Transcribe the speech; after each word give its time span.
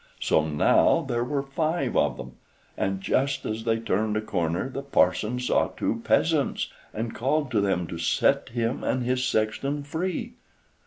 So 0.19 0.43
now 0.47 1.05
there 1.07 1.23
were 1.23 1.43
five 1.43 1.95
of 1.95 2.17
them, 2.17 2.37
and 2.75 3.01
just 3.01 3.45
as 3.45 3.65
they 3.65 3.77
turned 3.77 4.17
a 4.17 4.21
corner 4.21 4.67
the 4.67 4.81
parson 4.81 5.39
saw 5.39 5.67
two 5.67 6.01
peasants, 6.03 6.69
and 6.91 7.13
called 7.13 7.51
to 7.51 7.61
them 7.61 7.85
to 7.85 7.99
set 7.99 8.49
him 8.49 8.83
and 8.83 9.03
his 9.03 9.23
sexton 9.23 9.83
free. 9.83 10.33